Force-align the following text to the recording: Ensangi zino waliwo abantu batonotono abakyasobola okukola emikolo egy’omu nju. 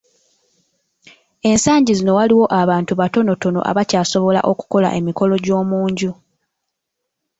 Ensangi 1.49 1.91
zino 1.97 2.11
waliwo 2.19 2.45
abantu 2.61 2.91
batonotono 2.99 3.59
abakyasobola 3.69 4.39
okukola 4.51 4.87
emikolo 4.99 5.31
egy’omu 5.39 5.77
nju. 5.89 6.11